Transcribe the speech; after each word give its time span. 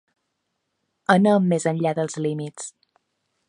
Anem 1.17 1.45
més 1.51 1.67
enllà 1.73 1.95
dels 2.01 2.19
límits. 2.27 2.69